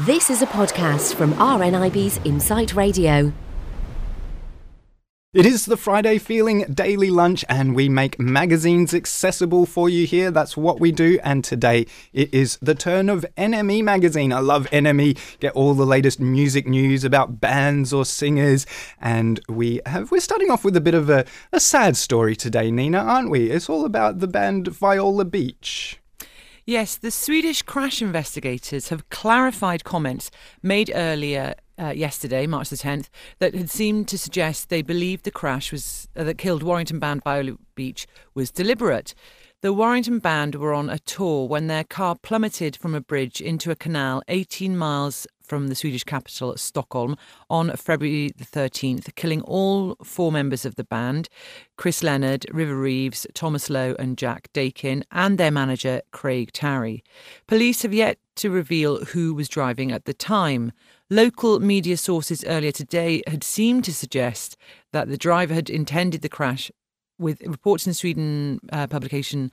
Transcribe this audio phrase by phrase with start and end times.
[0.00, 3.32] This is a podcast from RNIB's Insight Radio.
[5.32, 10.32] It is the Friday Feeling Daily Lunch, and we make magazines accessible for you here.
[10.32, 11.20] That's what we do.
[11.22, 14.32] And today it is the turn of NME Magazine.
[14.32, 15.16] I love NME.
[15.38, 18.66] Get all the latest music news about bands or singers.
[19.00, 22.72] And we have we're starting off with a bit of a, a sad story today,
[22.72, 23.48] Nina, aren't we?
[23.48, 26.00] It's all about the band Viola Beach.
[26.66, 30.30] Yes, the Swedish crash investigators have clarified comments
[30.62, 35.30] made earlier uh, yesterday, March the 10th, that had seemed to suggest they believed the
[35.30, 39.14] crash was uh, that killed Warrington band Viola Beach was deliberate.
[39.60, 43.70] The Warrington band were on a tour when their car plummeted from a bridge into
[43.70, 47.16] a canal 18 miles from the Swedish capital, Stockholm,
[47.50, 51.28] on February the 13th, killing all four members of the band
[51.76, 57.02] Chris Leonard, River Reeves, Thomas Lowe, and Jack Dakin, and their manager, Craig Tarry.
[57.46, 60.72] Police have yet to reveal who was driving at the time.
[61.10, 64.56] Local media sources earlier today had seemed to suggest
[64.92, 66.70] that the driver had intended the crash
[67.18, 69.52] with reports in Sweden uh, publication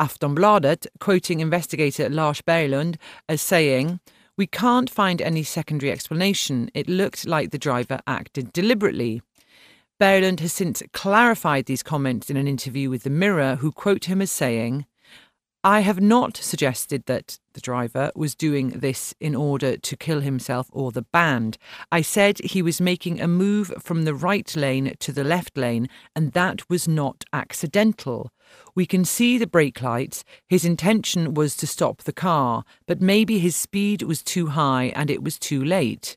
[0.00, 2.96] Aftonbladet quoting investigator Lars Berglund
[3.28, 4.00] as saying,
[4.38, 6.70] We can't find any secondary explanation.
[6.72, 9.20] It looked like the driver acted deliberately.
[10.00, 14.22] Berglund has since clarified these comments in an interview with The Mirror, who quote him
[14.22, 14.86] as saying,
[15.64, 20.68] I have not suggested that the driver was doing this in order to kill himself
[20.70, 21.58] or the band.
[21.90, 25.88] I said he was making a move from the right lane to the left lane,
[26.14, 28.30] and that was not accidental.
[28.76, 30.22] We can see the brake lights.
[30.46, 35.10] His intention was to stop the car, but maybe his speed was too high and
[35.10, 36.16] it was too late.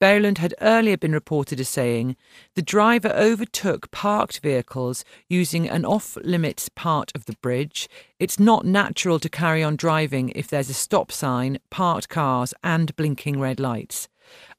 [0.00, 2.16] Berglund had earlier been reported as saying
[2.54, 7.88] the driver overtook parked vehicles using an off limits part of the bridge.
[8.18, 12.94] It's not natural to carry on driving if there's a stop sign, parked cars, and
[12.96, 14.08] blinking red lights.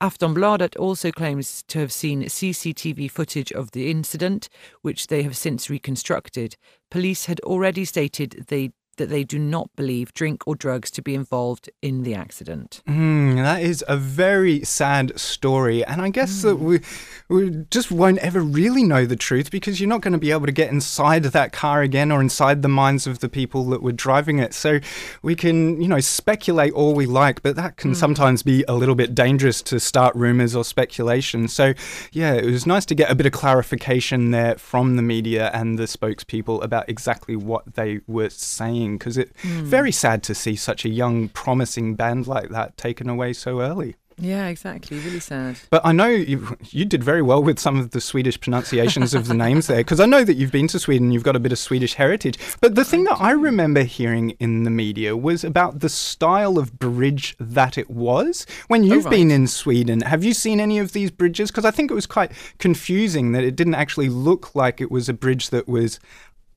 [0.02, 4.50] Aftonbladet also claims to have seen CCTV footage of the incident,
[4.82, 6.56] which they have since reconstructed.
[6.90, 11.16] Police had already stated they that they do not believe drink or drugs to be
[11.16, 12.84] involved in the accident.
[12.88, 16.42] Mm, that is a very sad story, and I guess mm.
[16.44, 16.82] that we,
[17.30, 20.46] we just won't ever really know the truth because you're not going to be able
[20.46, 23.92] to get inside that car again or inside the minds of the people that were
[23.92, 24.54] driving it.
[24.54, 24.80] So
[25.24, 27.96] we can, you know, speculate all we like, but that can mm.
[27.96, 31.48] sometimes be a little bit dangerous to start rumors or speculation.
[31.48, 31.74] So
[32.12, 35.80] yeah, it was nice to get a bit of clarification there from the media and
[35.80, 39.62] the spokespeople about exactly what they were saying because it's mm.
[39.64, 43.96] very sad to see such a young, promising band like that taken away so early.
[44.22, 45.00] Yeah, exactly.
[45.00, 45.58] Really sad.
[45.70, 49.28] But I know you you did very well with some of the Swedish pronunciations of
[49.28, 51.52] the names there because I know that you've been to Sweden, you've got a bit
[51.52, 52.38] of Swedish heritage.
[52.60, 56.78] But the thing that I remember hearing in the media was about the style of
[56.78, 58.46] bridge that it was.
[58.68, 59.18] When you've oh, right.
[59.18, 61.50] been in Sweden, have you seen any of these bridges?
[61.50, 65.08] Because I think it was quite confusing that it didn't actually look like it was
[65.08, 66.00] a bridge that was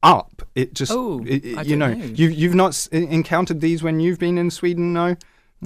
[0.02, 0.42] up.
[0.54, 4.38] It just, oh, it, you know, know, you you've not encountered these when you've been
[4.38, 5.16] in Sweden, no.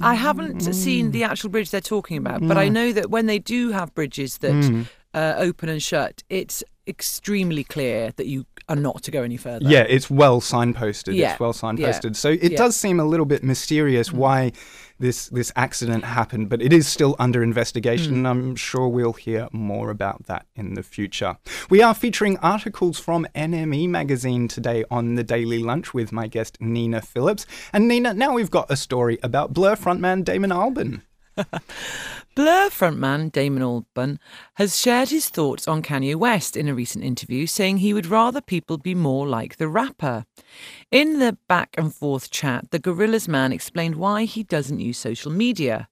[0.01, 0.73] I haven't mm.
[0.73, 3.95] seen the actual bridge they're talking about, but I know that when they do have
[3.95, 4.85] bridges that mm.
[5.13, 9.67] uh, open and shut, it's extremely clear that you are not to go any further.
[9.67, 11.15] Yeah, it's well signposted.
[11.15, 11.31] Yeah.
[11.31, 12.03] It's well signposted.
[12.03, 12.11] Yeah.
[12.13, 12.57] So it yeah.
[12.57, 14.15] does seem a little bit mysterious mm.
[14.15, 14.51] why
[14.99, 18.13] this this accident happened, but it is still under investigation.
[18.13, 18.17] Mm.
[18.17, 21.37] And I'm sure we'll hear more about that in the future.
[21.69, 26.57] We are featuring articles from NME magazine today on the Daily Lunch with my guest
[26.59, 27.45] Nina Phillips.
[27.71, 31.01] And Nina, now we've got a story about Blur frontman Damon Albarn.
[32.35, 34.19] Blur frontman Damon Albarn
[34.55, 38.41] has shared his thoughts on Kanye West in a recent interview, saying he would rather
[38.41, 40.25] people be more like the rapper.
[40.91, 45.31] In the back and forth chat, the Gorillaz man explained why he doesn't use social
[45.31, 45.89] media.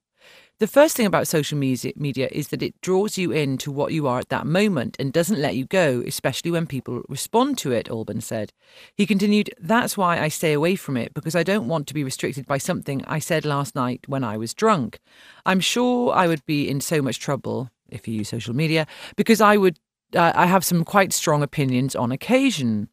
[0.58, 4.06] The first thing about social media is that it draws you in to what you
[4.06, 7.88] are at that moment and doesn't let you go, especially when people respond to it,
[7.90, 8.54] Albarn said.
[8.94, 12.02] He continued, That's why I stay away from it, because I don't want to be
[12.02, 14.98] restricted by something I said last night when I was drunk.
[15.44, 19.42] I'm sure I would be in so much trouble if you use social media, because
[19.42, 19.78] I would
[20.14, 22.88] uh, I have some quite strong opinions on occasion.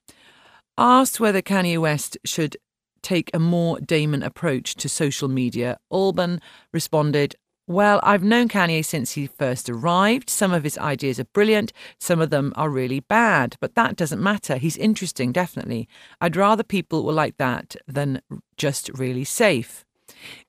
[0.77, 2.57] Asked whether Kanye West should
[3.01, 6.41] take a more Damon approach to social media, Albarn
[6.73, 10.29] responded, well, I've known Kanye since he first arrived.
[10.29, 14.21] Some of his ideas are brilliant, some of them are really bad, but that doesn't
[14.21, 14.57] matter.
[14.57, 15.87] He's interesting, definitely.
[16.19, 18.21] I'd rather people were like that than
[18.57, 19.85] just really safe.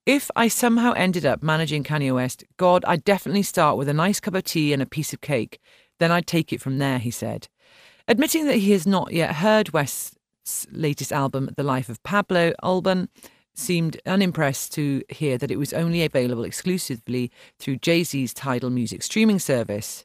[0.05, 4.20] If I somehow ended up managing Kanye West, God, I'd definitely start with a nice
[4.20, 5.60] cup of tea and a piece of cake.
[6.00, 7.49] Then I'd take it from there, he said.
[8.08, 13.08] Admitting that he has not yet heard West's latest album, The Life of Pablo, Albarn
[13.55, 19.03] seemed unimpressed to hear that it was only available exclusively through Jay Z's Tidal music
[19.03, 20.05] streaming service.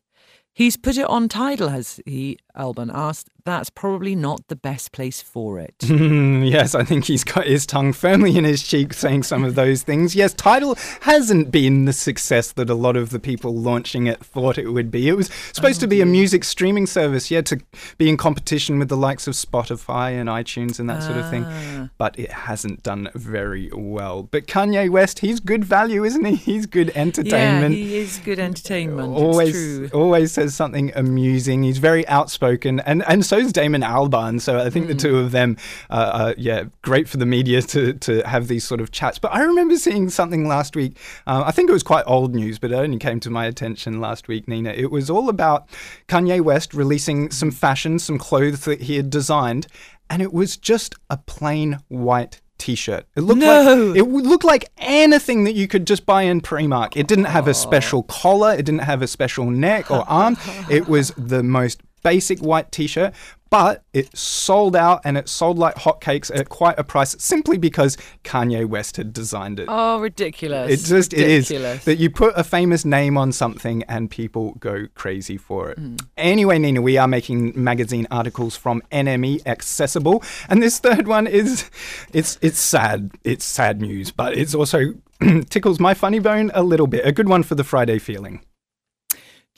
[0.54, 2.38] He's put it on Tidal, has he?
[2.60, 3.30] Albarn asked.
[3.46, 5.74] That's probably not the best place for it.
[5.84, 9.82] yes, I think he's got his tongue firmly in his cheek saying some of those
[9.82, 10.14] things.
[10.14, 14.58] Yes, Tidal hasn't been the success that a lot of the people launching it thought
[14.58, 15.08] it would be.
[15.08, 17.60] It was supposed oh, to be a music streaming service, yeah, to
[17.98, 21.08] be in competition with the likes of Spotify and iTunes and that ah.
[21.08, 21.46] sort of thing.
[21.48, 21.90] Ah.
[21.98, 24.24] But it hasn't done very well.
[24.24, 26.36] But Kanye West, he's good value, isn't he?
[26.36, 27.76] He's good entertainment.
[27.76, 29.14] Yeah, he is good entertainment.
[29.16, 31.64] Always, always says something amusing.
[31.64, 32.49] He's very outspoken,
[32.86, 34.40] and and so is Damon Albarn.
[34.42, 34.90] So I think mm.
[34.90, 35.58] the two of them,
[35.90, 39.20] uh, are, yeah, great for the media to to have these sort of chats.
[39.20, 40.98] But I remember seeing something last week.
[41.28, 44.00] Uh, I think it was quite old news, but it only came to my attention
[44.00, 44.72] last week, Nina.
[44.72, 45.70] It was all about
[46.08, 49.68] Kanye West releasing some fashion, some clothes that he had designed,
[50.10, 53.06] and it was just a plain white T-shirt.
[53.16, 53.64] It looked no.
[53.64, 56.96] like it looked like anything that you could just buy in Primark.
[56.96, 58.54] It didn't have a special collar.
[58.54, 60.38] It didn't have a special neck or arm.
[60.70, 63.14] it was the most basic white t-shirt,
[63.50, 67.98] but it sold out and it sold like hotcakes at quite a price simply because
[68.24, 69.66] Kanye West had designed it.
[69.70, 70.72] Oh, ridiculous.
[70.72, 71.50] It just ridiculous.
[71.52, 75.72] it is that you put a famous name on something and people go crazy for
[75.72, 75.80] it.
[75.80, 76.06] Mm.
[76.18, 81.70] Anyway, Nina, we are making magazine articles from NME accessible, and this third one is
[82.14, 83.12] it's it's sad.
[83.24, 84.94] It's sad news, but it's also
[85.50, 87.06] tickles my funny bone a little bit.
[87.06, 88.42] A good one for the Friday feeling.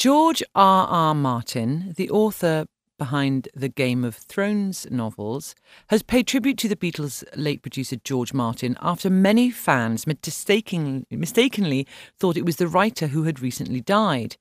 [0.02, 0.88] George R.
[0.88, 1.14] R.
[1.14, 2.66] Martin, the author
[2.98, 5.54] behind the Game of Thrones novels,
[5.90, 11.86] has paid tribute to the Beatles' late producer George Martin after many fans mistakenly, mistakenly
[12.18, 14.38] thought it was the writer who had recently died.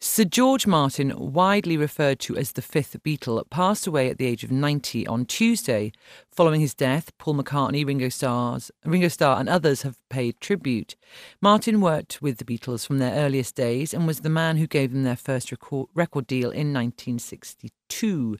[0.00, 4.44] Sir George Martin, widely referred to as the fifth Beatle, passed away at the age
[4.44, 5.92] of 90 on Tuesday.
[6.30, 10.94] Following his death, Paul McCartney, Ringo, Stars, Ringo Starr, and others have paid tribute.
[11.40, 14.92] Martin worked with the Beatles from their earliest days and was the man who gave
[14.92, 18.36] them their first record, record deal in 1962.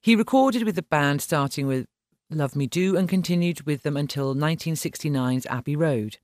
[0.00, 1.86] He recorded with the band starting with
[2.30, 6.18] Love Me Do and continued with them until 1969's Abbey Road.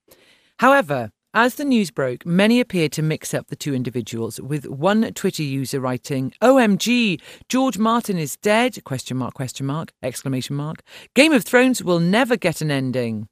[0.59, 5.12] However, as the news broke, many appeared to mix up the two individuals, with one
[5.12, 10.82] Twitter user writing, "OMG, George Martin is dead?" question mark question mark exclamation mark.
[11.14, 13.28] Game of Thrones will never get an ending.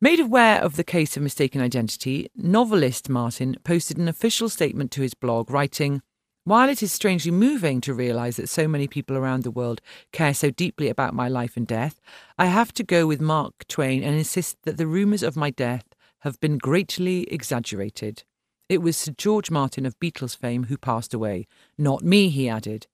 [0.00, 5.02] Made aware of the case of mistaken identity, novelist Martin posted an official statement to
[5.02, 6.02] his blog writing,
[6.42, 9.80] while it is strangely moving to realise that so many people around the world
[10.10, 12.00] care so deeply about my life and death,
[12.36, 15.84] I have to go with Mark Twain and insist that the rumours of my death
[16.22, 18.22] have been greatly exaggerated.
[18.68, 21.46] It was Sir George Martin of Beatles fame who passed away,
[21.76, 22.86] not me, he added.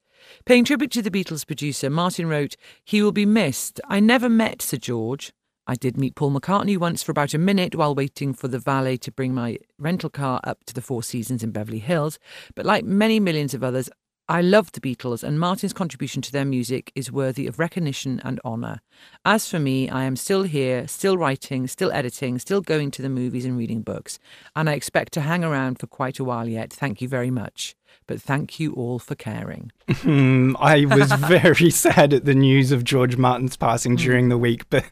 [0.46, 3.80] Paying tribute to the Beatles producer, Martin wrote, He will be missed.
[3.86, 5.32] I never met Sir George.
[5.66, 8.96] I did meet Paul McCartney once for about a minute while waiting for the valet
[8.96, 12.18] to bring my rental car up to the Four Seasons in Beverly Hills,
[12.54, 13.90] but like many millions of others,
[14.30, 18.38] I love the Beatles, and Martin's contribution to their music is worthy of recognition and
[18.44, 18.82] honour.
[19.24, 23.08] As for me, I am still here, still writing, still editing, still going to the
[23.08, 24.18] movies and reading books,
[24.54, 26.74] and I expect to hang around for quite a while yet.
[26.74, 27.74] Thank you very much
[28.08, 29.70] but thank you all for caring.
[29.88, 33.98] Hmm, I was very sad at the news of George Martin's passing hmm.
[33.98, 34.84] during the week, but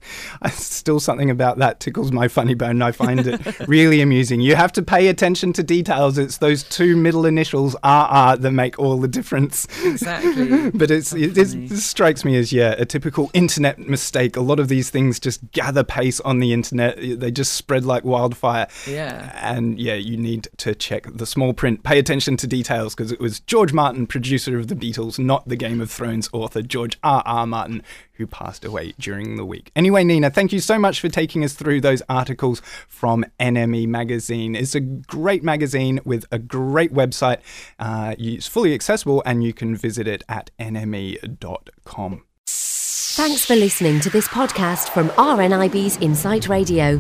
[0.51, 2.83] still something about that tickles my funny bone.
[2.83, 4.41] I find it really amusing.
[4.41, 6.19] You have to pay attention to details.
[6.19, 9.67] It's those two middle initials RR that make all the difference.
[9.83, 10.71] Exactly.
[10.75, 14.37] but it's, it, it strikes me as yeah a typical internet mistake.
[14.37, 16.99] A lot of these things just gather pace on the internet.
[16.99, 18.69] They just spread like wildfire.
[18.87, 19.33] Yeah.
[19.43, 21.83] And yeah, you need to check the small print.
[21.83, 25.49] Pay attention to details because because it was George Martin, producer of the Beatles, not
[25.49, 27.23] the Game of Thrones author George R.
[27.25, 27.47] R.
[27.47, 29.71] Martin, who passed away during the week.
[29.77, 34.57] Anyway, Nina, thank you so much for taking us through those articles from NME Magazine.
[34.57, 37.39] It's a great magazine with a great website.
[37.79, 42.25] Uh, it's fully accessible and you can visit it at nme.com.
[42.49, 46.99] Thanks for listening to this podcast from RNIB's Insight Radio.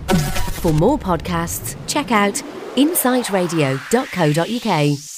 [0.60, 2.34] For more podcasts, check out
[2.76, 5.15] insightradio.co.uk.